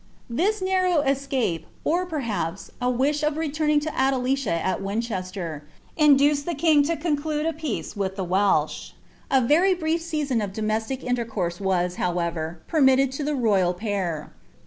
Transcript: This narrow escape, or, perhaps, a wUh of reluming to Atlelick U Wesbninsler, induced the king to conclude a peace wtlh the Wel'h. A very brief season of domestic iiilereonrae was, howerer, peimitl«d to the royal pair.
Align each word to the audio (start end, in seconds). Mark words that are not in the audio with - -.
This 0.31 0.63
narrow 0.63 1.01
escape, 1.01 1.67
or, 1.83 2.07
perhaps, 2.07 2.71
a 2.81 2.87
wUh 2.89 3.21
of 3.21 3.35
reluming 3.37 3.79
to 3.81 3.91
Atlelick 3.91 4.45
U 4.45 4.83
Wesbninsler, 4.83 5.61
induced 5.95 6.47
the 6.47 6.55
king 6.55 6.81
to 6.85 6.97
conclude 6.97 7.45
a 7.45 7.53
peace 7.53 7.93
wtlh 7.93 8.15
the 8.15 8.25
Wel'h. 8.25 8.93
A 9.29 9.41
very 9.41 9.75
brief 9.75 10.01
season 10.01 10.41
of 10.41 10.53
domestic 10.53 11.01
iiilereonrae 11.01 11.59
was, 11.59 11.97
howerer, 11.97 12.57
peimitl«d 12.67 13.07
to 13.11 13.23
the 13.23 13.35
royal 13.35 13.75
pair. 13.75 14.31